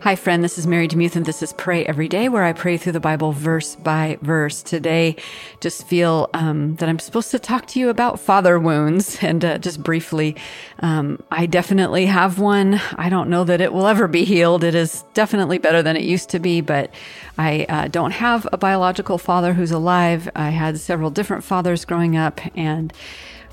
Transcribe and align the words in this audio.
Hi, 0.00 0.16
friend. 0.16 0.42
This 0.42 0.58
is 0.58 0.66
Mary 0.66 0.86
DeMuth, 0.86 1.16
and 1.16 1.26
this 1.26 1.42
is 1.42 1.52
Pray 1.52 1.84
Every 1.84 2.08
Day, 2.08 2.28
where 2.28 2.44
I 2.44 2.52
pray 2.52 2.76
through 2.76 2.92
the 2.92 3.00
Bible 3.00 3.32
verse 3.32 3.76
by 3.76 4.16
verse. 4.22 4.62
Today, 4.62 5.16
just 5.60 5.86
feel 5.86 6.30
um, 6.34 6.76
that 6.76 6.88
I'm 6.88 6.98
supposed 6.98 7.30
to 7.32 7.38
talk 7.38 7.66
to 7.68 7.80
you 7.80 7.88
about 7.88 8.20
father 8.20 8.58
wounds, 8.58 9.18
and 9.22 9.44
uh, 9.44 9.58
just 9.58 9.82
briefly, 9.82 10.36
um, 10.80 11.22
I 11.30 11.46
definitely 11.46 12.06
have 12.06 12.38
one. 12.38 12.80
I 12.96 13.08
don't 13.08 13.28
know 13.28 13.44
that 13.44 13.60
it 13.60 13.72
will 13.72 13.86
ever 13.86 14.08
be 14.08 14.24
healed. 14.24 14.64
It 14.64 14.74
is 14.74 15.04
definitely 15.14 15.58
better 15.58 15.82
than 15.82 15.96
it 15.96 16.04
used 16.04 16.30
to 16.30 16.38
be, 16.38 16.60
but 16.60 16.92
I 17.36 17.66
uh, 17.68 17.88
don't 17.88 18.12
have 18.12 18.46
a 18.52 18.58
biological 18.58 19.18
father 19.18 19.52
who's 19.52 19.72
alive. 19.72 20.28
I 20.34 20.50
had 20.50 20.78
several 20.78 21.10
different 21.10 21.44
fathers 21.44 21.84
growing 21.84 22.16
up, 22.16 22.40
and 22.56 22.92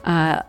uh, 0.03 0.43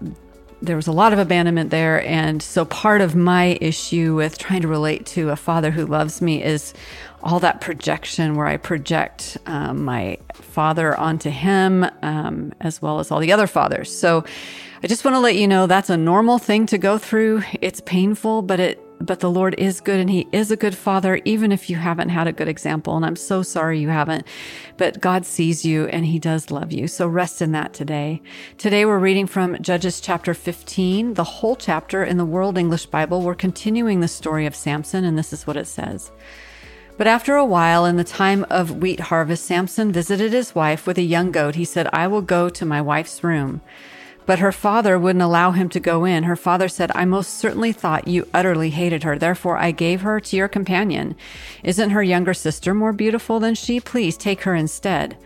there 0.63 0.77
was 0.77 0.87
a 0.87 0.93
lot 0.93 1.13
of 1.13 1.19
abandonment 1.19 1.71
there. 1.71 2.05
And 2.07 2.43
so 2.43 2.65
part 2.65 3.01
of 3.01 3.17
my 3.17 3.59
issue 3.61 4.15
with 4.15 4.39
trying 4.39 4.63
to 4.63 4.69
relate 4.69 5.07
to 5.07 5.31
a 5.31 5.37
father 5.37 5.71
who 5.71 5.87
loves 5.87 6.21
me 6.21 6.43
is 6.43 6.75
all 7.23 7.41
that 7.41 7.61
projection 7.61 8.35
where 8.35 8.47
I 8.47 8.57
project 8.57 9.39
um, 9.47 9.85
my 9.85 10.19
father 10.33 10.97
onto 10.97 11.31
him, 11.31 11.87
um, 12.03 12.53
as 12.61 12.81
well 12.81 12.99
as 12.99 13.11
all 13.11 13.21
the 13.21 13.33
other 13.33 13.47
fathers. 13.47 13.97
So 13.97 14.25
I 14.83 14.87
just 14.87 15.05
want 15.05 15.15
to 15.15 15.21
let 15.21 15.37
you 15.37 15.47
know 15.47 15.67
that's 15.67 15.91
a 15.91 15.97
normal 15.97 16.39
thing 16.39 16.67
to 16.67 16.79
go 16.79 16.99
through. 16.99 17.43
It's 17.61 17.81
painful, 17.81 18.43
but 18.43 18.61
it 18.61 18.83
but 19.01 19.21
the 19.21 19.31
Lord 19.31 19.55
is 19.59 19.81
good 19.81 19.99
and 19.99 20.11
He 20.11 20.29
is 20.31 20.51
a 20.51 20.57
good 20.57 20.75
Father, 20.75 21.21
even 21.25 21.53
if 21.53 21.71
you 21.71 21.77
haven't 21.77 22.11
had 22.11 22.27
a 22.27 22.33
good 22.33 22.49
example. 22.49 22.97
And 22.97 23.05
I'm 23.05 23.17
so 23.17 23.43
sorry 23.43 23.81
you 23.81 23.89
haven't, 23.89 24.27
but 24.77 25.01
God 25.01 25.25
sees 25.25 25.65
you 25.65 25.87
and 25.87 26.07
He 26.07 26.19
does 26.19 26.51
love 26.51 26.73
you. 26.73 26.87
So 26.87 27.07
rest 27.07 27.41
in 27.41 27.53
that 27.53 27.73
today. 27.73 28.21
Today 28.59 28.85
we're 28.85 28.99
reading 28.99 29.27
from 29.27 29.61
Judges 29.63 30.01
chapter 30.01 30.35
15, 30.35 31.15
the 31.15 31.25
whole 31.25 31.57
chapter 31.57 32.05
in 32.05 32.19
the 32.19 32.25
World 32.25 32.59
English 32.59 32.87
Bible. 32.87 33.23
We're 33.23 33.35
continuing 33.35 34.01
the 34.01 34.09
story 34.09 34.47
of 34.47 34.55
Samson, 34.55 35.05
and 35.05 35.17
this 35.17 35.33
is 35.33 35.47
what 35.47 35.57
it 35.57 35.67
says. 35.67 36.13
But 36.99 37.07
after 37.07 37.35
a 37.37 37.47
while, 37.47 37.87
in 37.87 37.97
the 37.97 38.05
time 38.05 38.45
of 38.51 38.77
wheat 38.77 39.01
harvest, 39.01 39.47
Samson 39.47 39.91
visited 39.91 40.35
his 40.35 40.55
wife 40.55 40.87
with 40.87 40.99
a 40.99 41.03
young 41.03 41.31
goat. 41.31 41.55
He 41.55 41.65
said, 41.65 41.89
I 41.95 42.07
will 42.07 42.21
go 42.21 42.51
to 42.51 42.67
my 42.67 42.83
wife's 42.83 43.25
room. 43.25 43.63
But 44.27 44.39
her 44.39 44.53
father 44.53 44.99
wouldn't 44.99 45.23
allow 45.23 45.51
him 45.51 45.69
to 45.71 45.81
go 45.81 46.05
in. 46.05 46.25
Her 46.25 46.37
father 46.37 46.69
said, 46.69 46.93
I 46.95 47.05
most 47.05 47.39
certainly 47.39 47.73
thought 47.73 48.07
you 48.07 48.29
utterly 48.33 48.71
hated 48.71 49.03
her. 49.03 49.19
Therefore, 49.19 49.59
I 49.59 49.71
gave 49.73 50.03
her 50.03 50.21
to 50.21 50.37
your 50.37 50.49
companion. 50.49 51.17
Isn't 51.65 51.91
her 51.91 52.03
younger 52.03 52.35
sister 52.35 52.75
more 52.75 52.93
beautiful 52.93 53.41
than 53.41 53.55
she? 53.55 53.81
Please 53.81 54.17
take 54.17 54.43
her 54.43 54.55
instead. 54.55 55.17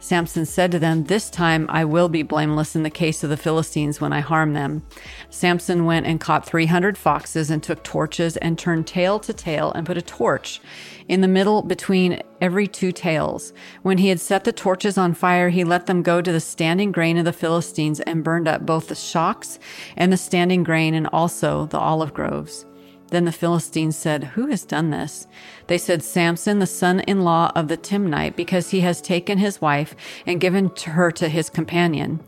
Samson 0.00 0.46
said 0.46 0.70
to 0.70 0.78
them, 0.78 1.04
This 1.04 1.28
time 1.28 1.66
I 1.68 1.84
will 1.84 2.08
be 2.08 2.22
blameless 2.22 2.76
in 2.76 2.84
the 2.84 2.90
case 2.90 3.24
of 3.24 3.30
the 3.30 3.36
Philistines 3.36 4.00
when 4.00 4.12
I 4.12 4.20
harm 4.20 4.52
them. 4.52 4.82
Samson 5.28 5.84
went 5.84 6.06
and 6.06 6.20
caught 6.20 6.46
300 6.46 6.96
foxes 6.96 7.50
and 7.50 7.62
took 7.62 7.82
torches 7.82 8.36
and 8.36 8.56
turned 8.56 8.86
tail 8.86 9.18
to 9.20 9.32
tail 9.32 9.72
and 9.72 9.86
put 9.86 9.96
a 9.96 10.02
torch 10.02 10.60
in 11.08 11.20
the 11.20 11.28
middle 11.28 11.62
between 11.62 12.22
every 12.40 12.68
two 12.68 12.92
tails. 12.92 13.52
When 13.82 13.98
he 13.98 14.08
had 14.08 14.20
set 14.20 14.44
the 14.44 14.52
torches 14.52 14.96
on 14.96 15.14
fire, 15.14 15.48
he 15.48 15.64
let 15.64 15.86
them 15.86 16.02
go 16.02 16.22
to 16.22 16.32
the 16.32 16.40
standing 16.40 16.92
grain 16.92 17.18
of 17.18 17.24
the 17.24 17.32
Philistines 17.32 17.98
and 18.00 18.22
burned 18.22 18.46
up 18.46 18.64
both 18.64 18.88
the 18.88 18.94
shocks 18.94 19.58
and 19.96 20.12
the 20.12 20.16
standing 20.16 20.62
grain 20.62 20.94
and 20.94 21.08
also 21.08 21.66
the 21.66 21.78
olive 21.78 22.14
groves. 22.14 22.66
Then 23.10 23.24
the 23.24 23.32
Philistines 23.32 23.96
said, 23.96 24.24
Who 24.24 24.46
has 24.48 24.64
done 24.64 24.90
this? 24.90 25.26
They 25.66 25.78
said, 25.78 26.02
Samson, 26.02 26.58
the 26.58 26.66
son 26.66 27.00
in 27.00 27.22
law 27.22 27.50
of 27.54 27.68
the 27.68 27.76
Timnite, 27.76 28.36
because 28.36 28.70
he 28.70 28.80
has 28.80 29.00
taken 29.00 29.38
his 29.38 29.60
wife 29.60 29.94
and 30.26 30.40
given 30.40 30.70
her 30.86 31.10
to 31.12 31.28
his 31.28 31.48
companion. 31.48 32.20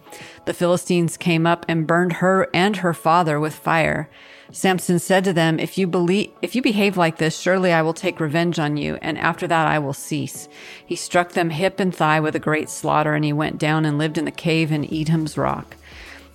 The 0.46 0.54
Philistines 0.54 1.16
came 1.16 1.46
up 1.46 1.66
and 1.68 1.86
burned 1.86 2.14
her 2.14 2.48
and 2.54 2.78
her 2.78 2.94
father 2.94 3.38
with 3.38 3.54
fire. 3.54 4.08
Samson 4.52 4.98
said 4.98 5.22
to 5.24 5.32
them, 5.32 5.60
If 5.60 5.78
you 5.78 5.86
believe, 5.86 6.30
if 6.42 6.56
you 6.56 6.62
behave 6.62 6.96
like 6.96 7.18
this, 7.18 7.38
surely 7.38 7.72
I 7.72 7.82
will 7.82 7.94
take 7.94 8.18
revenge 8.18 8.58
on 8.58 8.76
you, 8.76 8.98
and 9.00 9.16
after 9.18 9.46
that 9.46 9.68
I 9.68 9.78
will 9.78 9.92
cease. 9.92 10.48
He 10.84 10.96
struck 10.96 11.32
them 11.32 11.50
hip 11.50 11.78
and 11.78 11.94
thigh 11.94 12.20
with 12.20 12.34
a 12.34 12.40
great 12.40 12.68
slaughter, 12.68 13.14
and 13.14 13.24
he 13.24 13.32
went 13.32 13.58
down 13.58 13.84
and 13.84 13.98
lived 13.98 14.18
in 14.18 14.24
the 14.24 14.32
cave 14.32 14.72
in 14.72 14.92
Etam's 14.92 15.38
rock. 15.38 15.76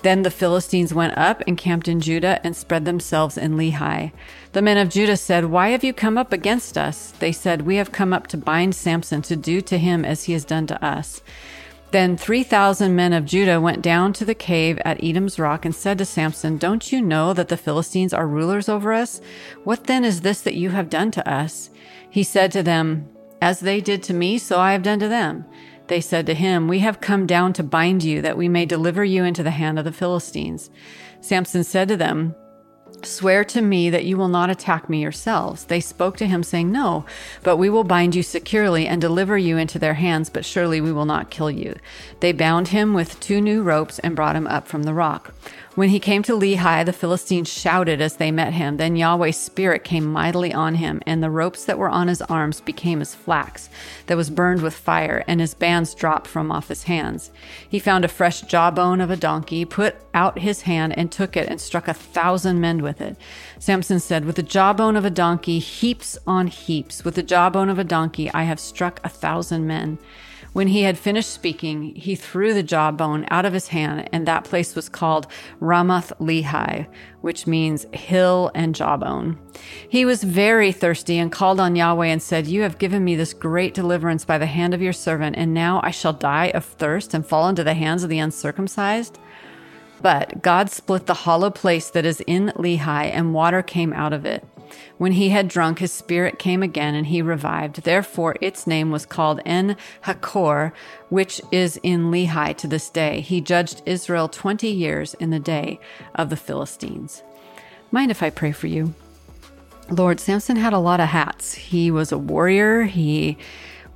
Then 0.05 0.21
the 0.21 0.29
Philistines 0.29 0.93
went 0.93 1.17
up 1.17 1.41
and 1.47 1.57
camped 1.57 1.87
in 1.87 1.99
Judah 1.99 2.39
and 2.43 2.55
spread 2.55 2.85
themselves 2.85 3.39
in 3.39 3.57
Lehi. 3.57 4.11
The 4.51 4.61
men 4.61 4.77
of 4.77 4.89
Judah 4.89 5.17
said, 5.17 5.45
Why 5.45 5.69
have 5.69 5.83
you 5.83 5.93
come 5.93 6.15
up 6.15 6.31
against 6.31 6.77
us? 6.77 7.09
They 7.17 7.31
said, 7.31 7.63
We 7.63 7.77
have 7.77 7.91
come 7.91 8.13
up 8.13 8.27
to 8.27 8.37
bind 8.37 8.75
Samson 8.75 9.23
to 9.23 9.35
do 9.35 9.61
to 9.61 9.79
him 9.79 10.05
as 10.05 10.25
he 10.25 10.33
has 10.33 10.45
done 10.45 10.67
to 10.67 10.85
us. 10.85 11.23
Then 11.89 12.17
3,000 12.17 12.95
men 12.95 13.13
of 13.13 13.25
Judah 13.25 13.59
went 13.59 13.81
down 13.81 14.13
to 14.13 14.25
the 14.25 14.35
cave 14.35 14.77
at 14.85 15.03
Etam's 15.03 15.39
rock 15.39 15.65
and 15.65 15.73
said 15.73 15.97
to 15.97 16.05
Samson, 16.05 16.59
Don't 16.59 16.91
you 16.91 17.01
know 17.01 17.33
that 17.33 17.47
the 17.47 17.57
Philistines 17.57 18.13
are 18.13 18.27
rulers 18.27 18.69
over 18.69 18.93
us? 18.93 19.21
What 19.63 19.85
then 19.85 20.05
is 20.05 20.21
this 20.21 20.39
that 20.41 20.53
you 20.53 20.69
have 20.69 20.91
done 20.91 21.09
to 21.09 21.27
us? 21.27 21.71
He 22.11 22.21
said 22.21 22.51
to 22.51 22.61
them, 22.61 23.09
As 23.41 23.59
they 23.59 23.81
did 23.81 24.03
to 24.03 24.13
me, 24.13 24.37
so 24.37 24.59
I 24.59 24.73
have 24.73 24.83
done 24.83 24.99
to 24.99 25.07
them. 25.07 25.45
They 25.87 26.01
said 26.01 26.25
to 26.25 26.33
him, 26.33 26.67
We 26.67 26.79
have 26.79 27.01
come 27.01 27.25
down 27.25 27.53
to 27.53 27.63
bind 27.63 28.03
you, 28.03 28.21
that 28.21 28.37
we 28.37 28.49
may 28.49 28.65
deliver 28.65 29.03
you 29.03 29.23
into 29.23 29.43
the 29.43 29.51
hand 29.51 29.77
of 29.77 29.85
the 29.85 29.91
Philistines. 29.91 30.69
Samson 31.21 31.63
said 31.63 31.87
to 31.89 31.97
them, 31.97 32.35
Swear 33.03 33.43
to 33.45 33.61
me 33.61 33.89
that 33.89 34.05
you 34.05 34.17
will 34.17 34.27
not 34.27 34.49
attack 34.49 34.89
me 34.89 35.01
yourselves. 35.01 35.65
They 35.65 35.79
spoke 35.79 36.17
to 36.17 36.27
him, 36.27 36.43
saying, 36.43 36.71
No, 36.71 37.05
but 37.43 37.57
we 37.57 37.69
will 37.69 37.83
bind 37.83 38.15
you 38.15 38.23
securely 38.23 38.87
and 38.87 39.01
deliver 39.01 39.37
you 39.37 39.57
into 39.57 39.77
their 39.77 39.95
hands, 39.95 40.29
but 40.29 40.45
surely 40.45 40.81
we 40.81 40.91
will 40.91 41.05
not 41.05 41.29
kill 41.29 41.51
you. 41.51 41.75
They 42.19 42.31
bound 42.31 42.69
him 42.69 42.93
with 42.93 43.19
two 43.19 43.41
new 43.41 43.61
ropes 43.61 43.99
and 43.99 44.15
brought 44.15 44.35
him 44.35 44.47
up 44.47 44.67
from 44.67 44.83
the 44.83 44.93
rock. 44.93 45.33
When 45.75 45.89
he 45.89 45.99
came 45.99 46.23
to 46.23 46.31
Lehi, 46.31 46.85
the 46.85 46.93
Philistines 46.93 47.51
shouted 47.51 47.99
as 47.99 48.15
they 48.15 48.31
met 48.31 48.53
him. 48.53 48.77
Then 48.77 48.95
Yahweh's 48.95 49.35
Spirit 49.35 49.83
came 49.83 50.05
mightily 50.05 50.53
on 50.53 50.75
him, 50.75 51.01
and 51.05 51.21
the 51.21 51.29
ropes 51.29 51.65
that 51.65 51.77
were 51.77 51.89
on 51.89 52.07
his 52.07 52.21
arms 52.21 52.61
became 52.61 53.01
as 53.01 53.13
flax 53.13 53.69
that 54.05 54.15
was 54.15 54.29
burned 54.29 54.61
with 54.61 54.73
fire, 54.73 55.25
and 55.27 55.41
his 55.41 55.53
bands 55.53 55.93
dropped 55.93 56.27
from 56.27 56.49
off 56.49 56.69
his 56.69 56.83
hands. 56.83 57.29
He 57.67 57.77
found 57.77 58.05
a 58.05 58.07
fresh 58.07 58.39
jawbone 58.43 59.01
of 59.01 59.11
a 59.11 59.17
donkey, 59.17 59.65
put 59.65 59.97
out 60.13 60.39
his 60.39 60.61
hand, 60.61 60.97
and 60.97 61.11
took 61.11 61.35
it, 61.35 61.49
and 61.49 61.59
struck 61.59 61.89
a 61.89 61.93
thousand 61.93 62.61
men 62.61 62.81
with 62.81 63.01
it. 63.01 63.17
Samson 63.59 63.99
said, 63.99 64.23
With 64.23 64.37
the 64.37 64.43
jawbone 64.43 64.95
of 64.95 65.03
a 65.03 65.09
donkey, 65.09 65.59
heaps 65.59 66.17
on 66.25 66.47
heaps. 66.47 67.03
With 67.03 67.15
the 67.15 67.23
jawbone 67.23 67.67
of 67.67 67.79
a 67.79 67.83
donkey, 67.83 68.31
I 68.31 68.43
have 68.43 68.61
struck 68.61 69.01
a 69.03 69.09
thousand 69.09 69.67
men. 69.67 69.97
When 70.55 70.69
he 70.69 70.83
had 70.83 70.97
finished 70.97 71.31
speaking, 71.31 71.93
he 71.95 72.15
threw 72.15 72.53
the 72.53 72.63
jawbone 72.63 73.25
out 73.29 73.43
of 73.43 73.51
his 73.51 73.67
hand, 73.67 74.07
and 74.13 74.25
that 74.25 74.45
place 74.45 74.73
was 74.73 74.87
called 74.87 75.27
Ramath 75.59 76.13
Lehi, 76.17 76.87
which 77.19 77.45
means 77.45 77.85
hill 77.91 78.51
and 78.55 78.73
jawbone. 78.73 79.37
He 79.89 80.05
was 80.05 80.23
very 80.23 80.71
thirsty 80.71 81.17
and 81.17 81.29
called 81.29 81.59
on 81.59 81.75
Yahweh 81.75 82.07
and 82.07 82.23
said, 82.23 82.47
You 82.47 82.61
have 82.61 82.77
given 82.77 83.03
me 83.03 83.17
this 83.17 83.33
great 83.33 83.73
deliverance 83.73 84.23
by 84.23 84.37
the 84.37 84.45
hand 84.45 84.73
of 84.73 84.81
your 84.81 84.93
servant, 84.93 85.35
and 85.35 85.53
now 85.53 85.81
I 85.83 85.91
shall 85.91 86.13
die 86.13 86.51
of 86.53 86.63
thirst 86.63 87.13
and 87.13 87.27
fall 87.27 87.49
into 87.49 87.65
the 87.65 87.73
hands 87.73 88.03
of 88.03 88.09
the 88.09 88.19
uncircumcised? 88.19 89.19
But 90.01 90.41
God 90.41 90.69
split 90.69 91.05
the 91.05 91.13
hollow 91.15 91.49
place 91.49 91.89
that 91.89 92.05
is 92.05 92.21
in 92.27 92.53
Lehi, 92.55 93.11
and 93.11 93.33
water 93.33 93.61
came 93.61 93.91
out 93.91 94.13
of 94.13 94.25
it. 94.25 94.47
When 94.97 95.13
he 95.13 95.29
had 95.29 95.47
drunk, 95.47 95.79
his 95.79 95.91
spirit 95.91 96.39
came 96.39 96.63
again, 96.63 96.95
and 96.95 97.07
he 97.07 97.21
revived. 97.21 97.83
Therefore, 97.83 98.35
its 98.41 98.65
name 98.65 98.91
was 98.91 99.05
called 99.05 99.41
En 99.45 99.75
Hakkore, 100.03 100.71
which 101.09 101.41
is 101.51 101.79
in 101.83 102.11
Lehi 102.11 102.55
to 102.57 102.67
this 102.67 102.89
day. 102.89 103.21
He 103.21 103.41
judged 103.41 103.81
Israel 103.85 104.27
twenty 104.27 104.69
years 104.69 105.13
in 105.15 105.29
the 105.29 105.39
day 105.39 105.79
of 106.15 106.29
the 106.29 106.37
Philistines. 106.37 107.23
Mind 107.91 108.11
if 108.11 108.23
I 108.23 108.29
pray 108.29 108.51
for 108.51 108.67
you? 108.67 108.93
Lord, 109.89 110.19
Samson 110.19 110.55
had 110.55 110.73
a 110.73 110.79
lot 110.79 110.99
of 110.99 111.09
hats. 111.09 111.53
He 111.53 111.91
was 111.91 112.11
a 112.11 112.17
warrior. 112.17 112.83
He 112.83 113.37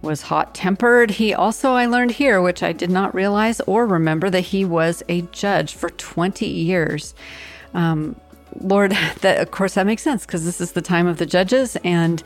was 0.02 0.24
hot 0.24 0.54
tempered. 0.54 1.12
He 1.12 1.34
also, 1.34 1.74
I 1.74 1.86
learned 1.86 2.12
here, 2.12 2.42
which 2.42 2.64
I 2.64 2.72
did 2.72 2.90
not 2.90 3.14
realize 3.14 3.60
or 3.62 3.86
remember, 3.86 4.30
that 4.30 4.42
he 4.42 4.64
was 4.64 5.04
a 5.10 5.24
judge 5.24 5.74
for 5.74 5.90
20 5.90 6.46
years. 6.46 7.14
Um, 7.74 8.16
Lord, 8.60 8.92
that 9.22 9.40
of 9.40 9.52
course 9.52 9.76
that 9.76 9.86
makes 9.86 10.02
sense 10.02 10.26
because 10.26 10.46
this 10.46 10.62
is 10.62 10.74
the 10.74 10.82
time 10.82 11.08
of 11.08 11.18
the 11.18 11.26
judges, 11.26 11.78
and 11.84 12.22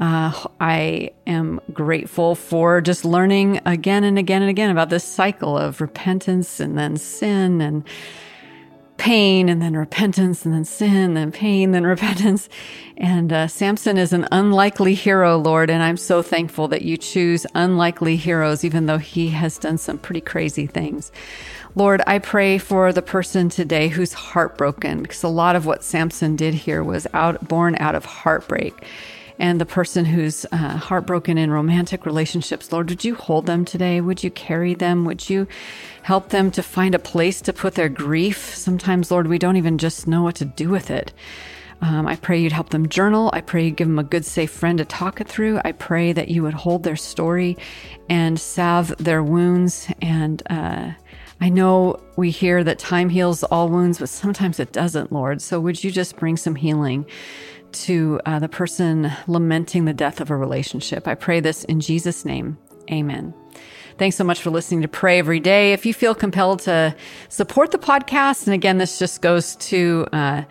uh, 0.00 0.46
I 0.60 1.10
am 1.26 1.60
grateful 1.72 2.34
for 2.34 2.80
just 2.80 3.04
learning 3.04 3.60
again 3.66 4.04
and 4.04 4.18
again 4.18 4.42
and 4.42 4.50
again 4.50 4.70
about 4.70 4.90
this 4.90 5.04
cycle 5.04 5.56
of 5.56 5.80
repentance 5.80 6.60
and 6.60 6.76
then 6.76 6.96
sin 6.96 7.60
and 7.60 7.84
pain 9.02 9.48
and 9.48 9.60
then 9.60 9.76
repentance 9.76 10.44
and 10.44 10.54
then 10.54 10.64
sin, 10.64 11.16
and 11.16 11.34
pain, 11.34 11.72
then 11.72 11.84
repentance. 11.84 12.48
And 12.96 13.32
uh, 13.32 13.48
Samson 13.48 13.98
is 13.98 14.12
an 14.12 14.28
unlikely 14.30 14.94
hero, 14.94 15.36
Lord, 15.38 15.70
and 15.70 15.82
I'm 15.82 15.96
so 15.96 16.22
thankful 16.22 16.68
that 16.68 16.82
you 16.82 16.96
choose 16.96 17.44
unlikely 17.56 18.14
heroes, 18.14 18.64
even 18.64 18.86
though 18.86 18.98
he 18.98 19.28
has 19.30 19.58
done 19.58 19.76
some 19.76 19.98
pretty 19.98 20.20
crazy 20.20 20.68
things. 20.68 21.10
Lord, 21.74 22.02
I 22.06 22.18
pray 22.18 22.58
for 22.58 22.92
the 22.92 23.00
person 23.00 23.48
today 23.48 23.88
who's 23.88 24.12
heartbroken 24.12 25.00
because 25.00 25.22
a 25.22 25.28
lot 25.28 25.56
of 25.56 25.64
what 25.64 25.82
Samson 25.82 26.36
did 26.36 26.52
here 26.52 26.84
was 26.84 27.06
out 27.14 27.48
born 27.48 27.76
out 27.80 27.94
of 27.94 28.04
heartbreak. 28.04 28.84
And 29.38 29.58
the 29.58 29.66
person 29.66 30.04
who's 30.04 30.44
uh, 30.52 30.76
heartbroken 30.76 31.38
in 31.38 31.50
romantic 31.50 32.04
relationships, 32.04 32.70
Lord, 32.70 32.90
would 32.90 33.04
you 33.04 33.14
hold 33.14 33.46
them 33.46 33.64
today? 33.64 34.02
Would 34.02 34.22
you 34.22 34.30
carry 34.30 34.74
them? 34.74 35.06
Would 35.06 35.30
you 35.30 35.48
help 36.02 36.28
them 36.28 36.50
to 36.50 36.62
find 36.62 36.94
a 36.94 36.98
place 36.98 37.40
to 37.40 37.54
put 37.54 37.74
their 37.74 37.88
grief? 37.88 38.54
Sometimes, 38.54 39.10
Lord, 39.10 39.26
we 39.26 39.38
don't 39.38 39.56
even 39.56 39.78
just 39.78 40.06
know 40.06 40.22
what 40.22 40.36
to 40.36 40.44
do 40.44 40.68
with 40.68 40.90
it. 40.90 41.14
Um, 41.80 42.06
I 42.06 42.16
pray 42.16 42.38
you'd 42.38 42.52
help 42.52 42.68
them 42.68 42.88
journal. 42.90 43.30
I 43.32 43.40
pray 43.40 43.64
you'd 43.64 43.76
give 43.76 43.88
them 43.88 43.98
a 43.98 44.04
good, 44.04 44.26
safe 44.26 44.50
friend 44.50 44.76
to 44.76 44.84
talk 44.84 45.22
it 45.22 45.26
through. 45.26 45.58
I 45.64 45.72
pray 45.72 46.12
that 46.12 46.28
you 46.28 46.42
would 46.42 46.54
hold 46.54 46.82
their 46.82 46.96
story 46.96 47.56
and 48.10 48.38
salve 48.38 48.94
their 48.98 49.22
wounds. 49.22 49.88
And 50.02 50.42
uh, 50.50 50.92
I 51.42 51.48
know 51.48 51.96
we 52.14 52.30
hear 52.30 52.62
that 52.62 52.78
time 52.78 53.08
heals 53.08 53.42
all 53.42 53.68
wounds, 53.68 53.98
but 53.98 54.08
sometimes 54.08 54.60
it 54.60 54.70
doesn't, 54.70 55.10
Lord. 55.10 55.42
So 55.42 55.58
would 55.58 55.82
you 55.82 55.90
just 55.90 56.14
bring 56.14 56.36
some 56.36 56.54
healing? 56.54 57.04
To 57.72 58.20
uh, 58.26 58.38
the 58.38 58.50
person 58.50 59.10
lamenting 59.26 59.86
the 59.86 59.94
death 59.94 60.20
of 60.20 60.30
a 60.30 60.36
relationship. 60.36 61.08
I 61.08 61.14
pray 61.14 61.40
this 61.40 61.64
in 61.64 61.80
Jesus' 61.80 62.24
name. 62.24 62.58
Amen. 62.92 63.34
Thanks 63.98 64.16
so 64.16 64.24
much 64.24 64.40
for 64.40 64.50
listening 64.50 64.82
to 64.82 64.88
Pray 64.88 65.18
Every 65.18 65.40
Day. 65.40 65.72
If 65.72 65.86
you 65.86 65.94
feel 65.94 66.14
compelled 66.14 66.60
to 66.60 66.94
support 67.28 67.70
the 67.70 67.78
podcast, 67.78 68.46
and 68.46 68.54
again, 68.54 68.78
this 68.78 68.98
just 68.98 69.20
goes 69.20 69.56
to 69.56 70.06
uh, 70.12 70.42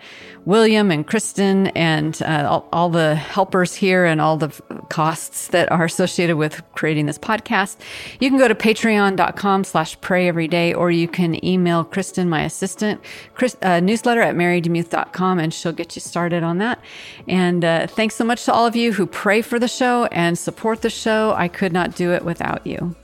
William 0.44 0.90
and 0.90 1.06
Kristen 1.06 1.68
and 1.68 2.20
uh, 2.22 2.46
all, 2.48 2.68
all, 2.72 2.90
the 2.90 3.14
helpers 3.14 3.74
here 3.74 4.04
and 4.04 4.20
all 4.20 4.36
the 4.36 4.48
costs 4.88 5.48
that 5.48 5.70
are 5.70 5.84
associated 5.84 6.36
with 6.36 6.62
creating 6.74 7.06
this 7.06 7.18
podcast, 7.18 7.76
you 8.18 8.28
can 8.28 8.38
go 8.38 8.48
to 8.48 8.54
patreon.com 8.54 9.64
slash 9.64 10.00
pray 10.00 10.26
every 10.26 10.48
day, 10.48 10.74
or 10.74 10.90
you 10.90 11.06
can 11.06 11.42
email 11.44 11.84
Kristen, 11.84 12.28
my 12.28 12.42
assistant, 12.42 13.00
Chris, 13.34 13.56
uh, 13.62 13.80
newsletter 13.80 14.20
at 14.20 14.34
marydemuth.com, 14.34 15.38
and 15.38 15.54
she'll 15.54 15.72
get 15.72 15.94
you 15.94 16.00
started 16.00 16.42
on 16.42 16.58
that. 16.58 16.80
And 17.28 17.64
uh, 17.64 17.86
thanks 17.86 18.16
so 18.16 18.24
much 18.24 18.44
to 18.46 18.52
all 18.52 18.66
of 18.66 18.74
you 18.74 18.92
who 18.92 19.06
pray 19.06 19.42
for 19.42 19.58
the 19.58 19.68
show 19.68 20.06
and 20.06 20.36
support 20.36 20.82
the 20.82 20.90
show. 20.90 21.34
I 21.36 21.48
could 21.48 21.72
not 21.72 21.94
do 21.94 22.12
it 22.12 22.24
without 22.24 22.66
you. 22.66 22.96